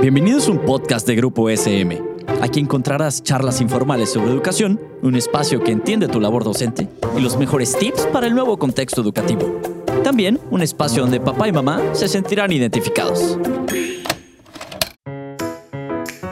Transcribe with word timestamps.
Bienvenidos 0.00 0.48
a 0.48 0.52
un 0.52 0.58
podcast 0.60 1.06
de 1.06 1.14
Grupo 1.14 1.48
SM. 1.48 2.02
Aquí 2.40 2.58
encontrarás 2.60 3.22
charlas 3.22 3.60
informales 3.60 4.10
sobre 4.12 4.30
educación, 4.30 4.80
un 5.02 5.14
espacio 5.14 5.62
que 5.62 5.72
entiende 5.72 6.08
tu 6.08 6.20
labor 6.20 6.42
docente 6.42 6.88
y 7.16 7.20
los 7.20 7.36
mejores 7.36 7.76
tips 7.78 8.06
para 8.12 8.26
el 8.26 8.34
nuevo 8.34 8.58
contexto 8.58 9.00
educativo. 9.00 9.60
También 10.02 10.40
un 10.50 10.62
espacio 10.62 11.02
donde 11.02 11.20
papá 11.20 11.48
y 11.48 11.52
mamá 11.52 11.80
se 11.92 12.08
sentirán 12.08 12.50
identificados. 12.52 13.38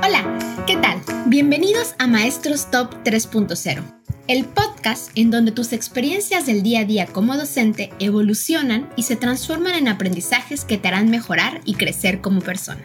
Hola, 0.03 0.39
¿qué 0.67 0.77
tal? 0.77 1.01
Bienvenidos 1.27 1.95
a 1.99 2.07
Maestros 2.07 2.71
Top 2.71 2.95
3.0, 3.05 3.83
el 4.27 4.45
podcast 4.47 5.11
en 5.15 5.31
donde 5.31 5.53
tus 5.53 5.73
experiencias 5.73 6.47
del 6.47 6.63
día 6.63 6.81
a 6.81 6.85
día 6.85 7.07
como 7.07 7.37
docente 7.37 7.93
evolucionan 8.01 8.89
y 8.97 9.05
se 9.05 9.17
transforman 9.17 9.75
en 9.75 9.89
aprendizajes 9.89 10.65
que 10.65 10.79
te 10.79 10.89
harán 10.89 11.11
mejorar 11.11 11.61
y 11.65 11.75
crecer 11.75 12.21
como 12.21 12.41
persona. 12.41 12.81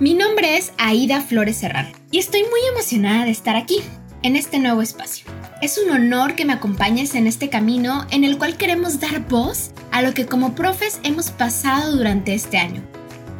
Mi 0.00 0.14
nombre 0.14 0.56
es 0.56 0.72
Aida 0.78 1.20
Flores 1.20 1.58
Serrano 1.58 1.90
y 2.10 2.20
estoy 2.20 2.40
muy 2.40 2.60
emocionada 2.72 3.26
de 3.26 3.32
estar 3.32 3.54
aquí, 3.54 3.82
en 4.22 4.34
este 4.34 4.58
nuevo 4.58 4.80
espacio. 4.80 5.26
Es 5.60 5.76
un 5.76 5.90
honor 5.90 6.36
que 6.36 6.46
me 6.46 6.54
acompañes 6.54 7.14
en 7.14 7.26
este 7.26 7.50
camino 7.50 8.06
en 8.10 8.24
el 8.24 8.38
cual 8.38 8.56
queremos 8.56 8.98
dar 8.98 9.28
voz 9.28 9.72
a 9.90 10.00
lo 10.00 10.14
que 10.14 10.24
como 10.24 10.54
profes 10.54 11.00
hemos 11.02 11.30
pasado 11.30 11.94
durante 11.94 12.32
este 12.32 12.56
año, 12.56 12.82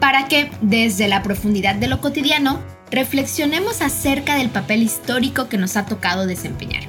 para 0.01 0.29
que, 0.29 0.51
desde 0.61 1.09
la 1.09 1.23
profundidad 1.23 1.77
de 1.77 1.89
lo 1.89 2.03
cotidiano, 2.03 2.61
reflexionemos 2.91 3.81
acerca 3.81 4.35
del 4.35 4.51
papel 4.51 4.83
histórico 4.83 5.49
que 5.49 5.57
nos 5.57 5.79
ha 5.79 5.87
tocado 5.87 6.27
desempeñar. 6.27 6.83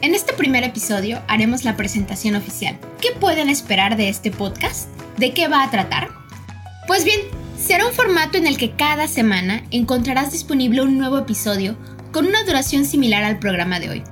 En 0.00 0.16
este 0.16 0.32
primer 0.32 0.64
episodio 0.64 1.22
haremos 1.28 1.62
la 1.62 1.76
presentación 1.76 2.34
oficial. 2.34 2.76
¿Qué 3.00 3.12
pueden 3.12 3.50
esperar 3.50 3.96
de 3.96 4.08
este 4.08 4.32
podcast? 4.32 4.88
¿De 5.16 5.32
qué 5.32 5.46
va 5.46 5.62
a 5.62 5.70
tratar? 5.70 6.10
Pues 6.88 7.04
bien, 7.04 7.20
Será 7.62 7.86
un 7.86 7.92
formato 7.92 8.38
en 8.38 8.48
el 8.48 8.56
que 8.56 8.72
cada 8.72 9.06
semana 9.06 9.62
encontrarás 9.70 10.32
disponible 10.32 10.82
un 10.82 10.98
nuevo 10.98 11.16
episodio 11.16 11.76
con 12.10 12.26
una 12.26 12.42
duración 12.42 12.84
similar 12.84 13.22
al 13.22 13.38
programa 13.38 13.78
de 13.78 13.88
hoy. 13.88 14.02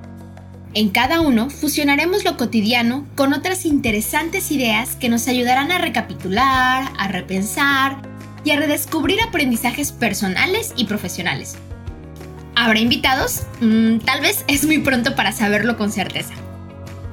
En 0.72 0.90
cada 0.90 1.20
uno 1.20 1.50
fusionaremos 1.50 2.24
lo 2.24 2.36
cotidiano 2.36 3.08
con 3.16 3.32
otras 3.32 3.66
interesantes 3.66 4.52
ideas 4.52 4.94
que 4.94 5.08
nos 5.08 5.26
ayudarán 5.26 5.72
a 5.72 5.78
recapitular, 5.78 6.92
a 6.96 7.08
repensar 7.08 8.00
y 8.44 8.52
a 8.52 8.56
redescubrir 8.56 9.20
aprendizajes 9.20 9.90
personales 9.90 10.72
y 10.76 10.84
profesionales. 10.84 11.56
¿Habrá 12.54 12.78
invitados? 12.78 13.42
Mm, 13.60 13.98
tal 13.98 14.20
vez 14.20 14.44
es 14.46 14.64
muy 14.64 14.78
pronto 14.78 15.16
para 15.16 15.32
saberlo 15.32 15.76
con 15.76 15.90
certeza. 15.90 16.34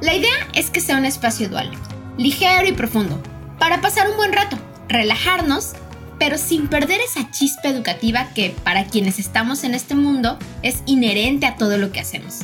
La 0.02 0.14
idea 0.14 0.38
es 0.54 0.70
que 0.70 0.82
sea 0.82 0.98
un 0.98 1.06
espacio 1.06 1.50
dual, 1.50 1.72
ligero 2.16 2.68
y 2.68 2.74
profundo, 2.74 3.20
para 3.58 3.82
pasar 3.82 4.08
un 4.08 4.18
buen 4.18 4.34
rato, 4.34 4.56
relajarnos 4.88 5.74
pero 6.20 6.38
sin 6.38 6.68
perder 6.68 7.00
esa 7.02 7.30
chispa 7.32 7.70
educativa 7.70 8.30
que 8.34 8.56
para 8.64 8.86
quienes 8.86 9.20
estamos 9.20 9.64
en 9.64 9.74
este 9.74 9.96
mundo 9.96 10.38
es 10.64 10.84
inherente 10.86 11.46
a 11.46 11.56
todo 11.56 11.78
lo 11.78 11.92
que 11.92 12.00
hacemos. 12.00 12.40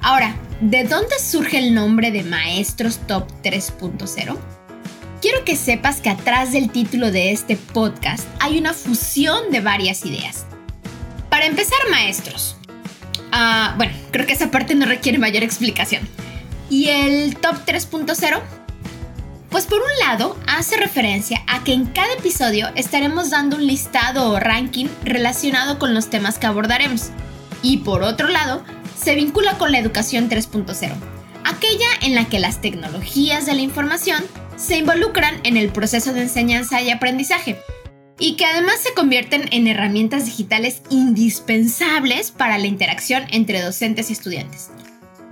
Ahora, 0.00 0.36
¿de 0.60 0.84
dónde 0.84 1.18
surge 1.18 1.58
el 1.58 1.74
nombre 1.74 2.10
de 2.10 2.22
Maestros 2.22 2.98
Top 3.06 3.28
3.0? 3.42 4.36
Quiero 5.20 5.44
que 5.44 5.56
sepas 5.56 6.00
que 6.00 6.10
atrás 6.10 6.52
del 6.52 6.70
título 6.70 7.10
de 7.10 7.32
este 7.32 7.56
podcast 7.56 8.26
hay 8.38 8.58
una 8.58 8.72
fusión 8.72 9.50
de 9.50 9.60
varias 9.60 10.06
ideas. 10.06 10.46
Para 11.28 11.46
empezar, 11.46 11.78
maestros. 11.90 12.56
Ah, 13.32 13.74
bueno, 13.76 13.92
creo 14.12 14.26
que 14.26 14.32
esa 14.32 14.50
parte 14.50 14.74
no 14.74 14.86
requiere 14.86 15.18
mayor 15.18 15.42
explicación. 15.42 16.08
¿Y 16.70 16.88
el 16.88 17.36
Top 17.36 17.56
3.0? 17.66 18.40
Pues 19.58 19.66
por 19.66 19.80
un 19.80 19.98
lado, 19.98 20.36
hace 20.46 20.76
referencia 20.76 21.42
a 21.48 21.64
que 21.64 21.72
en 21.72 21.86
cada 21.86 22.12
episodio 22.12 22.68
estaremos 22.76 23.30
dando 23.30 23.56
un 23.56 23.66
listado 23.66 24.30
o 24.30 24.38
ranking 24.38 24.86
relacionado 25.02 25.80
con 25.80 25.94
los 25.94 26.10
temas 26.10 26.38
que 26.38 26.46
abordaremos. 26.46 27.10
Y 27.60 27.78
por 27.78 28.04
otro 28.04 28.28
lado, 28.28 28.62
se 28.96 29.16
vincula 29.16 29.58
con 29.58 29.72
la 29.72 29.80
educación 29.80 30.30
3.0, 30.30 30.92
aquella 31.42 31.88
en 32.02 32.14
la 32.14 32.26
que 32.28 32.38
las 32.38 32.60
tecnologías 32.60 33.46
de 33.46 33.54
la 33.54 33.62
información 33.62 34.22
se 34.54 34.76
involucran 34.76 35.40
en 35.42 35.56
el 35.56 35.70
proceso 35.70 36.12
de 36.12 36.22
enseñanza 36.22 36.80
y 36.80 36.90
aprendizaje, 36.90 37.58
y 38.16 38.36
que 38.36 38.44
además 38.44 38.78
se 38.80 38.94
convierten 38.94 39.48
en 39.50 39.66
herramientas 39.66 40.24
digitales 40.24 40.82
indispensables 40.88 42.30
para 42.30 42.58
la 42.58 42.68
interacción 42.68 43.24
entre 43.32 43.60
docentes 43.60 44.10
y 44.10 44.12
estudiantes. 44.12 44.70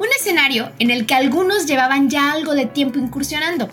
Un 0.01 0.09
escenario 0.19 0.73
en 0.81 0.91
el 0.91 1.07
que 1.07 1.15
algunos 1.15 1.67
llevaban 1.67 2.11
ya 2.11 2.33
algo 2.33 2.57
de 2.57 2.67
tiempo 2.67 2.99
incursionando, 2.99 3.71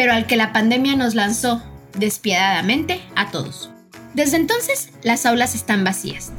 pero 0.00 0.14
al 0.14 0.26
que 0.26 0.38
la 0.38 0.54
pandemia 0.54 0.96
nos 0.96 1.14
lanzó 1.14 1.62
despiadadamente 1.94 3.02
a 3.16 3.30
todos. 3.30 3.68
Desde 4.14 4.38
entonces, 4.38 4.88
las 5.02 5.26
aulas 5.26 5.54
están 5.54 5.84
vacías. 5.84 6.32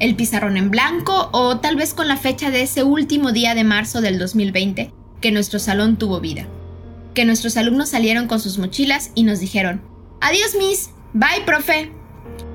El 0.00 0.16
pizarrón 0.16 0.56
en 0.56 0.72
blanco 0.72 1.30
o 1.32 1.60
tal 1.60 1.76
vez 1.76 1.94
con 1.94 2.08
la 2.08 2.16
fecha 2.16 2.50
de 2.50 2.62
ese 2.62 2.82
último 2.82 3.30
día 3.30 3.54
de 3.54 3.62
marzo 3.62 4.00
del 4.00 4.18
2020 4.18 4.92
que 5.20 5.30
nuestro 5.30 5.60
salón 5.60 5.96
tuvo 5.96 6.18
vida. 6.18 6.48
Que 7.14 7.24
nuestros 7.24 7.56
alumnos 7.56 7.90
salieron 7.90 8.26
con 8.26 8.40
sus 8.40 8.58
mochilas 8.58 9.12
y 9.14 9.22
nos 9.22 9.38
dijeron, 9.38 9.80
adiós 10.20 10.56
Miss, 10.58 10.90
bye 11.12 11.44
profe. 11.46 11.92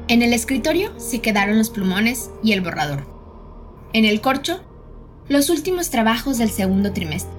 En 0.10 0.24
el 0.24 0.34
escritorio 0.34 0.94
se 1.00 1.22
quedaron 1.22 1.58
los 1.58 1.70
plumones 1.70 2.32
y 2.44 2.52
el 2.52 2.60
borrador. 2.60 3.08
En 3.94 4.04
el 4.04 4.20
corcho, 4.20 4.62
los 5.30 5.50
últimos 5.50 5.90
trabajos 5.90 6.38
del 6.38 6.50
segundo 6.50 6.92
trimestre 6.92 7.35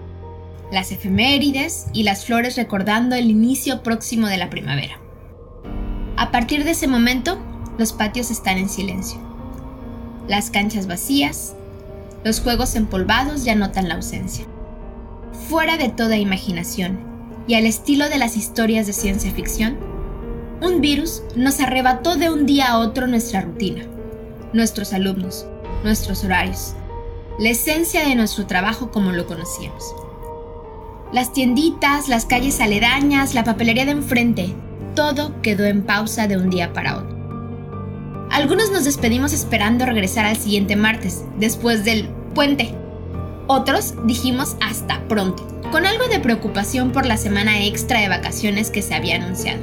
las 0.70 0.92
efemérides 0.92 1.86
y 1.92 2.02
las 2.02 2.24
flores 2.24 2.56
recordando 2.56 3.14
el 3.14 3.30
inicio 3.30 3.82
próximo 3.82 4.26
de 4.26 4.36
la 4.36 4.50
primavera. 4.50 5.00
A 6.16 6.30
partir 6.30 6.64
de 6.64 6.72
ese 6.72 6.88
momento, 6.88 7.38
los 7.78 7.92
patios 7.92 8.30
están 8.30 8.58
en 8.58 8.68
silencio. 8.68 9.20
Las 10.28 10.50
canchas 10.50 10.86
vacías, 10.86 11.54
los 12.24 12.40
juegos 12.40 12.74
empolvados 12.74 13.44
ya 13.44 13.54
notan 13.54 13.88
la 13.88 13.94
ausencia. 13.94 14.46
Fuera 15.48 15.76
de 15.76 15.88
toda 15.90 16.16
imaginación 16.16 16.98
y 17.46 17.54
al 17.54 17.66
estilo 17.66 18.08
de 18.08 18.18
las 18.18 18.36
historias 18.36 18.86
de 18.86 18.92
ciencia 18.92 19.30
ficción, 19.30 19.78
un 20.60 20.80
virus 20.80 21.22
nos 21.36 21.60
arrebató 21.60 22.16
de 22.16 22.30
un 22.30 22.46
día 22.46 22.68
a 22.68 22.78
otro 22.78 23.06
nuestra 23.06 23.42
rutina, 23.42 23.84
nuestros 24.52 24.92
alumnos, 24.92 25.46
nuestros 25.84 26.24
horarios, 26.24 26.74
la 27.38 27.50
esencia 27.50 28.08
de 28.08 28.14
nuestro 28.14 28.46
trabajo 28.46 28.90
como 28.90 29.12
lo 29.12 29.26
conocíamos. 29.26 29.84
Las 31.16 31.32
tienditas, 31.32 32.08
las 32.08 32.26
calles 32.26 32.60
aledañas, 32.60 33.32
la 33.32 33.42
papelería 33.42 33.86
de 33.86 33.92
enfrente, 33.92 34.54
todo 34.94 35.40
quedó 35.40 35.64
en 35.64 35.80
pausa 35.80 36.28
de 36.28 36.36
un 36.36 36.50
día 36.50 36.74
para 36.74 36.98
otro. 36.98 38.28
Algunos 38.30 38.70
nos 38.70 38.84
despedimos 38.84 39.32
esperando 39.32 39.86
regresar 39.86 40.26
al 40.26 40.36
siguiente 40.36 40.76
martes, 40.76 41.24
después 41.38 41.86
del 41.86 42.10
puente. 42.34 42.74
Otros 43.46 43.94
dijimos 44.04 44.58
hasta 44.60 45.08
pronto, 45.08 45.42
con 45.72 45.86
algo 45.86 46.06
de 46.08 46.20
preocupación 46.20 46.92
por 46.92 47.06
la 47.06 47.16
semana 47.16 47.64
extra 47.64 48.00
de 48.00 48.10
vacaciones 48.10 48.70
que 48.70 48.82
se 48.82 48.94
había 48.94 49.16
anunciado. 49.16 49.62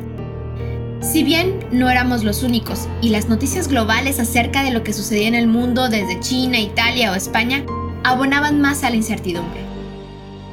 Si 1.02 1.24
bien 1.24 1.60
no 1.72 1.88
éramos 1.88 2.24
los 2.24 2.42
únicos 2.42 2.88
y 3.00 3.10
las 3.10 3.30
noticias 3.30 3.68
globales 3.68 4.20
acerca 4.20 4.64
de 4.64 4.72
lo 4.72 4.84
que 4.84 4.92
sucedía 4.92 5.28
en 5.28 5.36
el 5.36 5.46
mundo 5.46 5.88
desde 5.88 6.20
China, 6.20 6.58
Italia 6.58 7.12
o 7.12 7.16
España 7.16 7.64
abonaban 8.04 8.60
más 8.60 8.84
a 8.84 8.90
la 8.90 8.96
incertidumbre. 8.96 9.73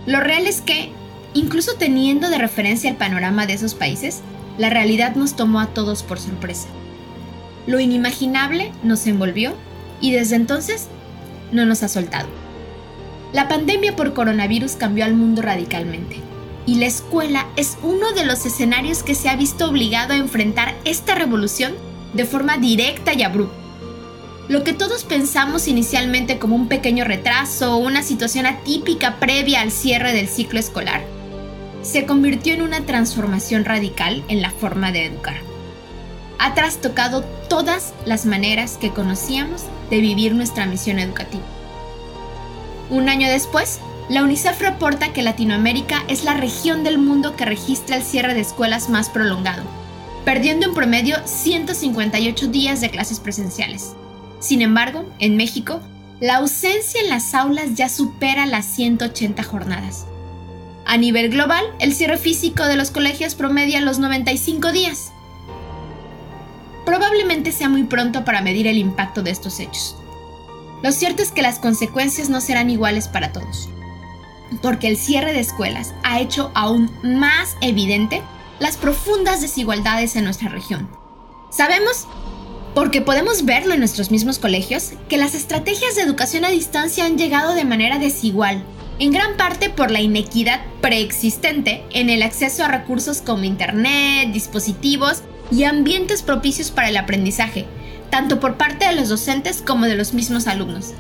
Lo 0.06 0.21
real 0.21 0.47
es 0.47 0.61
que, 0.61 0.91
incluso 1.34 1.75
teniendo 1.75 2.31
de 2.31 2.38
referencia 2.38 2.91
el 2.91 2.97
panorama 2.97 3.47
de 3.47 3.55
esos 3.55 3.75
países, 3.75 4.21
la 4.59 4.71
realidad 4.71 5.15
nos 5.15 5.37
tomó 5.37 5.61
a 5.61 5.66
todos 5.66 6.03
por 6.03 6.19
sorpresa. 6.19 6.69
Lo 7.66 7.81
inimaginable 7.81 8.72
nos 8.83 9.06
envolvió 9.06 9.55
y 10.00 10.12
desde 10.12 10.37
entonces 10.37 10.88
no 11.53 11.66
nos 11.66 11.83
ha 11.83 11.88
soltado. 11.88 12.28
La 13.33 13.49
pandemia 13.49 13.94
por 13.94 14.12
coronavirus 14.12 14.72
cambió 14.72 15.05
al 15.05 15.15
mundo 15.15 15.43
radicalmente 15.43 16.17
y 16.67 16.77
la 16.77 16.87
escuela 16.87 17.47
es 17.56 17.78
uno 17.82 18.12
de 18.12 18.25
los 18.25 18.44
escenarios 18.47 19.03
que 19.03 19.15
se 19.15 19.28
ha 19.28 19.37
visto 19.37 19.69
obligado 19.69 20.15
a 20.15 20.17
enfrentar 20.17 20.75
esta 20.84 21.14
revolución 21.14 21.75
de 22.14 22.25
forma 22.25 22.56
directa 22.58 23.12
y 23.14 23.23
abrupta. 23.23 23.60
Lo 24.50 24.64
que 24.64 24.73
todos 24.73 25.05
pensamos 25.05 25.69
inicialmente 25.69 26.41
como 26.41 26.56
un 26.56 26.67
pequeño 26.67 27.05
retraso 27.05 27.76
o 27.76 27.76
una 27.76 28.02
situación 28.02 28.47
atípica 28.47 29.20
previa 29.20 29.61
al 29.61 29.70
cierre 29.70 30.12
del 30.12 30.26
ciclo 30.26 30.58
escolar, 30.58 31.05
se 31.82 32.05
convirtió 32.05 32.55
en 32.55 32.62
una 32.62 32.85
transformación 32.85 33.64
radical 33.64 34.25
en 34.26 34.43
la 34.43 34.50
forma 34.50 34.91
de 34.91 35.05
educar. 35.05 35.37
Ha 36.41 36.55
trastocado 36.55 37.23
todas 37.49 37.94
las 38.06 38.26
maneras 38.26 38.76
que 38.76 38.91
conocíamos 38.91 39.62
de 39.88 40.00
vivir 40.00 40.35
nuestra 40.35 40.67
misión 40.67 40.99
educativa. 40.99 41.44
Un 42.91 43.08
año 43.08 43.29
después, 43.29 43.79
la 44.08 44.25
UNICEF 44.25 44.61
reporta 44.61 45.12
que 45.12 45.23
Latinoamérica 45.23 46.02
es 46.08 46.25
la 46.25 46.35
región 46.35 46.82
del 46.82 46.99
mundo 46.99 47.37
que 47.37 47.44
registra 47.44 47.94
el 47.94 48.02
cierre 48.02 48.35
de 48.35 48.41
escuelas 48.41 48.88
más 48.88 49.11
prolongado, 49.11 49.62
perdiendo 50.25 50.67
en 50.67 50.75
promedio 50.75 51.19
158 51.25 52.49
días 52.49 52.81
de 52.81 52.91
clases 52.91 53.20
presenciales. 53.20 53.94
Sin 54.40 54.62
embargo, 54.62 55.04
en 55.19 55.37
México, 55.37 55.81
la 56.19 56.37
ausencia 56.37 57.00
en 57.00 57.08
las 57.08 57.34
aulas 57.34 57.75
ya 57.75 57.88
supera 57.88 58.46
las 58.46 58.66
180 58.66 59.42
jornadas. 59.42 60.06
A 60.87 60.96
nivel 60.96 61.31
global, 61.31 61.64
el 61.78 61.94
cierre 61.94 62.19
físico 62.19 62.64
de 62.64 62.76
los 62.76 62.90
colegios 62.90 63.34
promedia 63.34 63.81
los 63.81 63.98
95 63.98 64.72
días. 64.72 65.12
probablemente 66.84 67.52
sea 67.52 67.69
muy 67.69 67.84
pronto 67.84 68.25
para 68.25 68.40
medir 68.42 68.66
el 68.66 68.76
impacto 68.76 69.22
de 69.22 69.31
estos 69.31 69.60
hechos. 69.60 69.94
Lo 70.82 70.90
cierto 70.90 71.22
es 71.22 71.31
que 71.31 71.42
las 71.42 71.60
consecuencias 71.60 72.28
no 72.31 72.40
serán 72.40 72.69
iguales 72.69 73.06
para 73.06 73.32
todos, 73.32 73.69
porque 74.60 74.88
el 74.88 74.96
cierre 74.96 75.32
de 75.32 75.38
escuelas 75.38 75.94
ha 76.02 76.19
hecho 76.19 76.50
aún 76.54 76.90
más 77.04 77.56
evidente 77.60 78.22
las 78.58 78.76
profundas 78.76 79.40
desigualdades 79.40 80.16
en 80.16 80.25
nuestra 80.25 80.48
región. 80.48 80.88
Sabemos, 81.50 82.08
porque 82.75 83.00
podemos 83.00 83.44
verlo 83.44 83.75
en 83.75 83.81
nuestros 83.81 84.11
mismos 84.11 84.38
colegios, 84.38 84.93
que 85.08 85.17
las 85.17 85.34
estrategias 85.34 85.96
de 85.96 86.02
educación 86.02 86.44
a 86.44 86.50
distancia 86.50 87.05
han 87.05 87.19
llegado 87.19 87.55
de 87.55 87.64
manera 87.64 87.99
desigual, 87.99 88.62
en 88.99 89.12
gran 89.12 89.37
parte 89.37 89.70
por 89.70 89.90
la 89.90 90.00
inequidad 90.00 90.61
preexistente 90.81 91.82
en 91.90 92.11
el 92.11 92.22
acceso 92.22 92.64
a 92.64 92.69
recursos 92.69 93.22
como 93.22 93.44
Internet, 93.44 94.31
dispositivos 94.32 95.22
y 95.50 95.64
ambientes 95.64 96.22
propicios 96.22 96.70
para 96.70 96.90
el 96.90 96.96
aprendizaje, 96.96 97.67
tanto 98.11 98.40
por 98.40 98.56
parte 98.56 98.87
de 98.87 98.94
los 98.94 99.08
docentes 99.08 99.62
como 99.66 99.87
de 99.87 99.96
los 99.96 100.12
mismos 100.12 100.46
alumnos. 100.46 100.93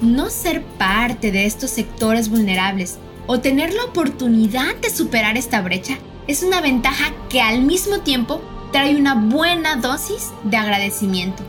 No 0.00 0.30
ser 0.30 0.62
parte 0.62 1.30
de 1.30 1.46
estos 1.46 1.70
sectores 1.70 2.28
vulnerables 2.28 2.98
o 3.26 3.40
tener 3.40 3.72
la 3.72 3.84
oportunidad 3.84 4.74
de 4.76 4.90
superar 4.90 5.36
esta 5.36 5.60
brecha 5.60 5.98
es 6.26 6.42
una 6.42 6.60
ventaja 6.60 7.12
que 7.28 7.40
al 7.40 7.62
mismo 7.62 8.00
tiempo 8.00 8.40
trae 8.72 8.96
una 8.96 9.14
buena 9.14 9.76
dosis 9.76 10.30
de 10.44 10.56
agradecimiento, 10.56 11.42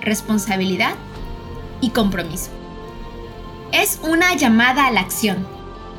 responsabilidad 0.00 0.94
y 1.80 1.90
compromiso. 1.90 2.50
Es 3.72 4.00
una 4.02 4.34
llamada 4.34 4.86
a 4.86 4.90
la 4.90 5.00
acción, 5.00 5.46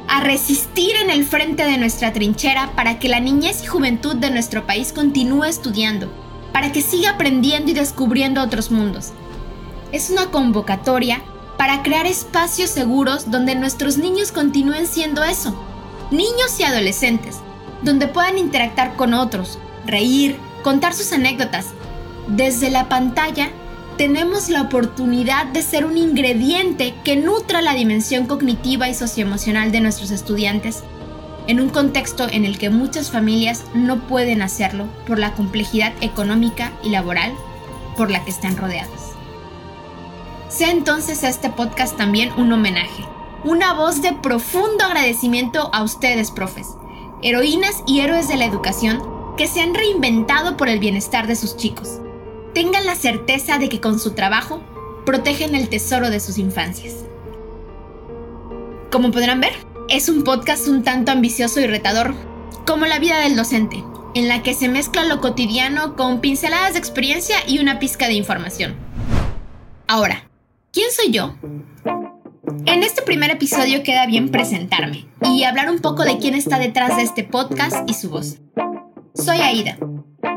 a 0.07 0.21
resistir 0.21 0.95
en 0.95 1.11
el 1.11 1.23
frente 1.23 1.63
de 1.63 1.77
nuestra 1.77 2.13
trinchera 2.13 2.71
para 2.75 2.97
que 2.97 3.09
la 3.09 3.19
niñez 3.19 3.63
y 3.63 3.67
juventud 3.67 4.15
de 4.15 4.31
nuestro 4.31 4.65
país 4.65 4.91
continúe 4.91 5.45
estudiando, 5.45 6.11
para 6.51 6.71
que 6.71 6.81
siga 6.81 7.11
aprendiendo 7.11 7.69
y 7.69 7.75
descubriendo 7.75 8.41
otros 8.41 8.71
mundos. 8.71 9.11
Es 9.91 10.09
una 10.09 10.31
convocatoria 10.31 11.21
para 11.57 11.83
crear 11.83 12.07
espacios 12.07 12.71
seguros 12.71 13.29
donde 13.29 13.53
nuestros 13.53 13.97
niños 13.97 14.31
continúen 14.31 14.87
siendo 14.87 15.23
eso, 15.23 15.53
niños 16.09 16.59
y 16.59 16.63
adolescentes, 16.63 17.37
donde 17.83 18.07
puedan 18.07 18.37
interactuar 18.39 18.95
con 18.95 19.13
otros, 19.13 19.59
reír, 19.85 20.37
contar 20.63 20.93
sus 20.93 21.11
anécdotas. 21.13 21.67
Desde 22.27 22.69
la 22.69 22.89
pantalla 22.89 23.49
tenemos 23.97 24.49
la 24.49 24.61
oportunidad 24.61 25.47
de 25.47 25.61
ser 25.61 25.85
un 25.85 25.97
ingrediente 25.97 26.93
que 27.03 27.17
nutra 27.17 27.61
la 27.61 27.73
dimensión 27.73 28.27
cognitiva 28.27 28.87
y 28.87 28.93
socioemocional 28.93 29.73
de 29.73 29.81
nuestros 29.81 30.11
estudiantes, 30.11 30.83
en 31.47 31.59
un 31.59 31.69
contexto 31.69 32.27
en 32.29 32.45
el 32.45 32.57
que 32.57 32.69
muchas 32.69 33.11
familias 33.11 33.65
no 33.73 34.07
pueden 34.07 34.41
hacerlo 34.41 34.85
por 35.05 35.19
la 35.19 35.33
complejidad 35.33 35.91
económica 35.99 36.71
y 36.81 36.91
laboral 36.91 37.33
por 37.97 38.09
la 38.09 38.23
que 38.23 38.31
están 38.31 38.55
rodeadas. 38.55 39.13
Sea 40.47 40.71
entonces 40.71 41.23
este 41.23 41.49
podcast 41.49 41.97
también 41.97 42.31
un 42.37 42.53
homenaje, 42.53 43.03
una 43.43 43.73
voz 43.73 44.01
de 44.01 44.13
profundo 44.13 44.85
agradecimiento 44.85 45.69
a 45.73 45.83
ustedes, 45.83 46.31
profes, 46.31 46.67
heroínas 47.21 47.83
y 47.85 47.99
héroes 47.99 48.27
de 48.27 48.37
la 48.37 48.45
educación 48.45 49.18
que 49.39 49.47
se 49.47 49.61
han 49.61 49.73
reinventado 49.73 50.57
por 50.57 50.67
el 50.67 50.79
bienestar 50.79 51.25
de 51.25 51.37
sus 51.37 51.55
chicos 51.55 52.01
tengan 52.53 52.85
la 52.85 52.95
certeza 52.95 53.57
de 53.57 53.69
que 53.69 53.79
con 53.79 53.97
su 53.97 54.11
trabajo 54.11 54.61
protegen 55.05 55.55
el 55.55 55.69
tesoro 55.69 56.09
de 56.09 56.19
sus 56.19 56.37
infancias. 56.37 57.05
Como 58.91 59.11
podrán 59.11 59.39
ver, 59.39 59.53
es 59.87 60.09
un 60.09 60.25
podcast 60.25 60.67
un 60.67 60.83
tanto 60.83 61.13
ambicioso 61.13 61.61
y 61.61 61.67
retador, 61.67 62.15
como 62.67 62.85
la 62.85 62.99
vida 62.99 63.21
del 63.21 63.37
docente, 63.37 63.81
en 64.13 64.27
la 64.27 64.43
que 64.43 64.53
se 64.53 64.67
mezcla 64.67 65.05
lo 65.05 65.21
cotidiano 65.21 65.95
con 65.95 66.19
pinceladas 66.19 66.73
de 66.73 66.79
experiencia 66.79 67.37
y 67.47 67.59
una 67.59 67.79
pizca 67.79 68.07
de 68.07 68.15
información. 68.15 68.75
Ahora, 69.87 70.29
¿quién 70.73 70.91
soy 70.91 71.13
yo? 71.13 71.35
En 72.65 72.83
este 72.83 73.03
primer 73.03 73.31
episodio 73.31 73.83
queda 73.83 74.05
bien 74.05 74.31
presentarme 74.31 75.07
y 75.23 75.45
hablar 75.45 75.69
un 75.69 75.79
poco 75.79 76.03
de 76.03 76.17
quién 76.17 76.35
está 76.35 76.59
detrás 76.59 76.97
de 76.97 77.03
este 77.03 77.23
podcast 77.23 77.89
y 77.89 77.93
su 77.93 78.09
voz. 78.09 78.39
Soy 79.23 79.39
Aida, 79.39 79.77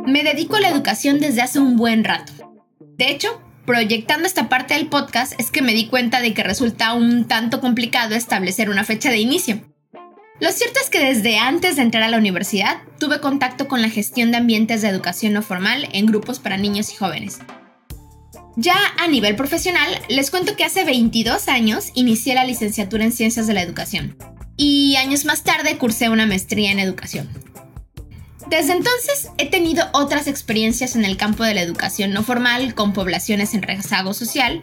me 0.07 0.25
dedico 0.25 0.57
a 0.57 0.61
la 0.61 0.69
educación 0.69 1.21
desde 1.21 1.41
hace 1.41 1.61
un 1.61 1.77
buen 1.77 2.03
rato. 2.03 2.33
De 2.99 3.11
hecho, 3.11 3.41
proyectando 3.65 4.27
esta 4.27 4.49
parte 4.49 4.75
del 4.75 4.89
podcast 4.89 5.39
es 5.39 5.53
que 5.53 5.63
me 5.63 5.73
di 5.73 5.87
cuenta 5.87 6.21
de 6.21 6.35
que 6.35 6.43
resulta 6.43 6.93
un 6.93 7.29
tanto 7.29 7.61
complicado 7.61 8.17
establecer 8.17 8.71
una 8.71 8.83
fecha 8.83 9.11
de 9.11 9.19
inicio. 9.19 9.61
Lo 10.41 10.51
cierto 10.51 10.81
es 10.83 10.91
que 10.91 10.99
desde 10.99 11.39
antes 11.39 11.77
de 11.77 11.83
entrar 11.83 12.03
a 12.03 12.09
la 12.09 12.19
universidad 12.19 12.79
tuve 12.99 13.21
contacto 13.21 13.69
con 13.69 13.83
la 13.83 13.89
gestión 13.89 14.33
de 14.33 14.39
ambientes 14.39 14.83
de 14.83 14.89
educación 14.89 15.35
no 15.35 15.43
formal 15.43 15.89
en 15.93 16.07
grupos 16.07 16.41
para 16.41 16.57
niños 16.57 16.93
y 16.93 16.97
jóvenes. 16.97 17.39
Ya 18.57 18.77
a 18.99 19.07
nivel 19.07 19.37
profesional, 19.37 19.89
les 20.09 20.31
cuento 20.31 20.57
que 20.57 20.65
hace 20.65 20.85
22 20.85 21.47
años 21.49 21.93
inicié 21.95 22.35
la 22.35 22.45
licenciatura 22.45 23.05
en 23.05 23.13
Ciencias 23.13 23.47
de 23.47 23.55
la 23.55 23.63
Educación 23.63 24.17
y 24.57 24.97
años 24.97 25.25
más 25.25 25.45
tarde 25.45 25.79
cursé 25.79 26.09
una 26.09 26.27
maestría 26.27 26.73
en 26.73 26.81
Educación. 26.81 27.52
Desde 28.53 28.75
entonces 28.75 29.31
he 29.39 29.49
tenido 29.49 29.89
otras 29.95 30.27
experiencias 30.27 30.95
en 30.95 31.07
el 31.07 31.17
campo 31.17 31.43
de 31.43 31.55
la 31.55 31.63
educación 31.63 32.13
no 32.13 32.23
formal 32.23 32.75
con 32.75 32.93
poblaciones 32.93 33.55
en 33.55 33.63
rezago 33.63 34.13
social 34.13 34.63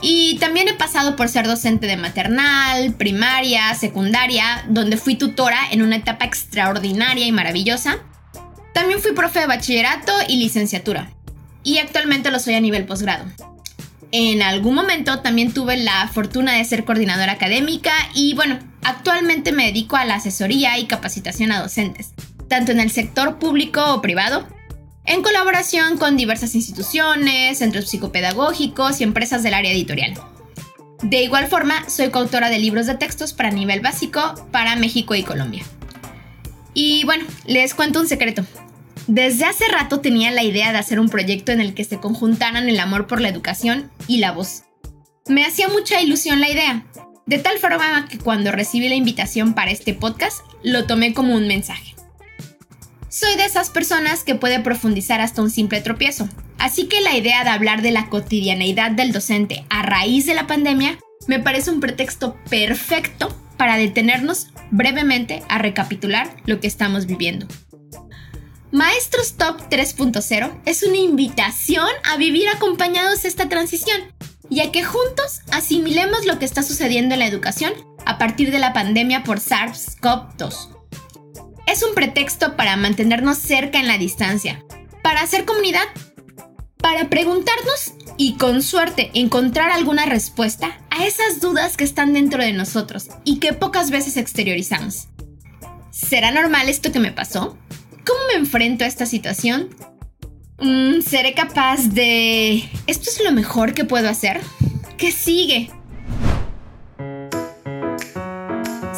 y 0.00 0.38
también 0.38 0.68
he 0.68 0.72
pasado 0.72 1.16
por 1.16 1.28
ser 1.28 1.46
docente 1.46 1.86
de 1.86 1.98
maternal, 1.98 2.94
primaria, 2.94 3.74
secundaria, 3.74 4.64
donde 4.70 4.96
fui 4.96 5.16
tutora 5.16 5.58
en 5.70 5.82
una 5.82 5.96
etapa 5.96 6.24
extraordinaria 6.24 7.26
y 7.26 7.32
maravillosa. 7.32 7.98
También 8.72 9.00
fui 9.00 9.12
profe 9.12 9.40
de 9.40 9.46
bachillerato 9.48 10.14
y 10.26 10.38
licenciatura 10.38 11.12
y 11.62 11.76
actualmente 11.76 12.30
lo 12.30 12.38
soy 12.38 12.54
a 12.54 12.60
nivel 12.60 12.86
posgrado. 12.86 13.26
En 14.12 14.40
algún 14.40 14.74
momento 14.74 15.18
también 15.18 15.52
tuve 15.52 15.76
la 15.76 16.08
fortuna 16.08 16.54
de 16.54 16.64
ser 16.64 16.86
coordinadora 16.86 17.32
académica 17.32 17.92
y 18.14 18.32
bueno, 18.32 18.58
actualmente 18.82 19.52
me 19.52 19.66
dedico 19.66 19.96
a 19.96 20.06
la 20.06 20.14
asesoría 20.14 20.78
y 20.78 20.86
capacitación 20.86 21.52
a 21.52 21.60
docentes 21.60 22.14
tanto 22.48 22.72
en 22.72 22.80
el 22.80 22.90
sector 22.90 23.38
público 23.38 23.94
o 23.94 24.02
privado, 24.02 24.46
en 25.04 25.22
colaboración 25.22 25.98
con 25.98 26.16
diversas 26.16 26.54
instituciones, 26.54 27.58
centros 27.58 27.88
psicopedagógicos 27.88 29.00
y 29.00 29.04
empresas 29.04 29.42
del 29.42 29.54
área 29.54 29.70
editorial. 29.70 30.14
De 31.02 31.22
igual 31.22 31.46
forma, 31.46 31.88
soy 31.88 32.10
coautora 32.10 32.48
de 32.48 32.58
libros 32.58 32.86
de 32.86 32.94
textos 32.94 33.32
para 33.32 33.50
nivel 33.50 33.80
básico 33.80 34.34
para 34.50 34.76
México 34.76 35.14
y 35.14 35.22
Colombia. 35.22 35.64
Y 36.74 37.04
bueno, 37.04 37.24
les 37.46 37.74
cuento 37.74 38.00
un 38.00 38.08
secreto. 38.08 38.44
Desde 39.06 39.44
hace 39.44 39.68
rato 39.68 40.00
tenía 40.00 40.30
la 40.30 40.42
idea 40.42 40.72
de 40.72 40.78
hacer 40.78 40.98
un 40.98 41.08
proyecto 41.08 41.52
en 41.52 41.60
el 41.60 41.74
que 41.74 41.84
se 41.84 41.98
conjuntaran 41.98 42.68
el 42.68 42.80
amor 42.80 43.06
por 43.06 43.20
la 43.20 43.28
educación 43.28 43.90
y 44.08 44.18
la 44.18 44.32
voz. 44.32 44.64
Me 45.28 45.44
hacía 45.44 45.68
mucha 45.68 46.00
ilusión 46.00 46.40
la 46.40 46.50
idea, 46.50 46.84
de 47.26 47.38
tal 47.38 47.58
forma 47.58 48.08
que 48.08 48.18
cuando 48.18 48.52
recibí 48.52 48.88
la 48.88 48.94
invitación 48.94 49.54
para 49.54 49.70
este 49.70 49.94
podcast, 49.94 50.44
lo 50.62 50.86
tomé 50.86 51.12
como 51.12 51.34
un 51.34 51.48
mensaje. 51.48 51.95
Soy 53.18 53.34
de 53.36 53.46
esas 53.46 53.70
personas 53.70 54.24
que 54.24 54.34
puede 54.34 54.60
profundizar 54.60 55.22
hasta 55.22 55.40
un 55.40 55.50
simple 55.50 55.80
tropiezo, 55.80 56.28
así 56.58 56.86
que 56.86 57.00
la 57.00 57.16
idea 57.16 57.44
de 57.44 57.48
hablar 57.48 57.80
de 57.80 57.90
la 57.90 58.10
cotidianeidad 58.10 58.90
del 58.90 59.10
docente 59.10 59.64
a 59.70 59.80
raíz 59.80 60.26
de 60.26 60.34
la 60.34 60.46
pandemia 60.46 60.98
me 61.26 61.40
parece 61.40 61.70
un 61.70 61.80
pretexto 61.80 62.36
perfecto 62.50 63.34
para 63.56 63.78
detenernos 63.78 64.48
brevemente 64.70 65.42
a 65.48 65.56
recapitular 65.56 66.36
lo 66.44 66.60
que 66.60 66.66
estamos 66.66 67.06
viviendo. 67.06 67.46
Maestros 68.70 69.38
Top 69.38 69.62
3.0 69.70 70.60
es 70.66 70.82
una 70.82 70.98
invitación 70.98 71.88
a 72.04 72.18
vivir 72.18 72.50
acompañados 72.50 73.24
esta 73.24 73.48
transición 73.48 73.98
y 74.50 74.60
a 74.60 74.70
que 74.70 74.84
juntos 74.84 75.40
asimilemos 75.52 76.26
lo 76.26 76.38
que 76.38 76.44
está 76.44 76.62
sucediendo 76.62 77.14
en 77.14 77.20
la 77.20 77.26
educación 77.28 77.72
a 78.04 78.18
partir 78.18 78.50
de 78.50 78.58
la 78.58 78.74
pandemia 78.74 79.24
por 79.24 79.38
SARS-CoV-2 79.38 80.75
es 81.76 81.82
un 81.82 81.94
pretexto 81.94 82.56
para 82.56 82.74
mantenernos 82.78 83.36
cerca 83.36 83.78
en 83.78 83.86
la 83.86 83.98
distancia, 83.98 84.64
para 85.02 85.20
hacer 85.20 85.44
comunidad, 85.44 85.84
para 86.78 87.10
preguntarnos 87.10 87.92
y 88.16 88.38
con 88.38 88.62
suerte 88.62 89.10
encontrar 89.12 89.70
alguna 89.70 90.06
respuesta 90.06 90.80
a 90.88 91.04
esas 91.04 91.38
dudas 91.38 91.76
que 91.76 91.84
están 91.84 92.14
dentro 92.14 92.42
de 92.42 92.54
nosotros 92.54 93.08
y 93.24 93.40
que 93.40 93.52
pocas 93.52 93.90
veces 93.90 94.16
exteriorizamos. 94.16 95.08
¿Será 95.90 96.30
normal 96.30 96.70
esto 96.70 96.92
que 96.92 96.98
me 96.98 97.12
pasó? 97.12 97.58
¿Cómo 98.06 98.20
me 98.28 98.38
enfrento 98.38 98.84
a 98.84 98.88
esta 98.88 99.04
situación? 99.04 99.68
Mm, 100.58 101.02
¿Seré 101.02 101.34
capaz 101.34 101.88
de... 101.90 102.70
¿Esto 102.86 103.10
es 103.10 103.22
lo 103.22 103.32
mejor 103.32 103.74
que 103.74 103.84
puedo 103.84 104.08
hacer? 104.08 104.40
¿Qué 104.96 105.12
sigue? 105.12 105.70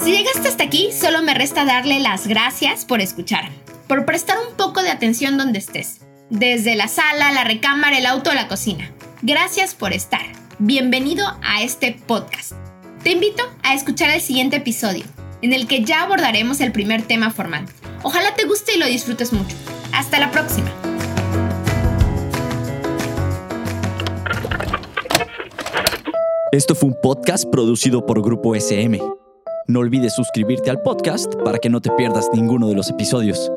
Si 0.09 0.17
llegaste 0.17 0.49
hasta 0.49 0.65
aquí, 0.65 0.89
solo 0.91 1.21
me 1.21 1.35
resta 1.35 1.67
darle 1.67 2.01
las 2.01 2.27
gracias 2.27 2.87
por 2.87 3.03
escuchar, 3.03 3.51
por 3.87 4.07
prestar 4.07 4.39
un 4.39 4.57
poco 4.57 4.81
de 4.81 4.89
atención 4.89 5.37
donde 5.37 5.59
estés, 5.59 6.01
desde 6.31 6.77
la 6.77 6.89
sala, 6.89 7.31
la 7.31 7.45
recámara, 7.45 7.99
el 7.99 8.07
auto 8.07 8.31
o 8.31 8.33
la 8.33 8.49
cocina. 8.49 8.91
Gracias 9.21 9.75
por 9.75 9.93
estar. 9.93 10.23
Bienvenido 10.59 11.27
a 11.43 11.63
este 11.63 11.93
podcast. 12.07 12.53
Te 13.03 13.11
invito 13.11 13.43
a 13.63 13.75
escuchar 13.75 14.09
el 14.09 14.23
siguiente 14.23 14.57
episodio, 14.57 15.05
en 15.43 15.53
el 15.53 15.67
que 15.67 15.85
ya 15.85 16.05
abordaremos 16.05 16.63
el 16.63 16.73
primer 16.73 17.03
tema 17.03 17.31
formal. 17.31 17.67
Ojalá 18.03 18.35
te 18.35 18.47
guste 18.47 18.77
y 18.77 18.79
lo 18.79 18.87
disfrutes 18.87 19.35
mucho. 19.35 19.55
Hasta 19.93 20.19
la 20.19 20.31
próxima. 20.31 20.73
Esto 26.51 26.75
fue 26.75 26.89
un 26.89 26.97
podcast 27.03 27.45
producido 27.51 28.07
por 28.07 28.23
Grupo 28.23 28.55
SM. 28.55 29.03
No 29.69 29.81
olvides 29.81 30.15
suscribirte 30.15 30.71
al 30.71 30.81
podcast 30.81 31.35
para 31.45 31.59
que 31.59 31.69
no 31.69 31.83
te 31.83 31.91
pierdas 31.91 32.31
ninguno 32.33 32.69
de 32.69 32.75
los 32.75 32.89
episodios. 32.89 33.53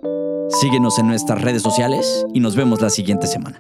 Síguenos 0.59 0.99
en 0.99 1.07
nuestras 1.07 1.41
redes 1.41 1.61
sociales 1.61 2.25
y 2.33 2.41
nos 2.41 2.57
vemos 2.57 2.81
la 2.81 2.89
siguiente 2.89 3.27
semana. 3.27 3.57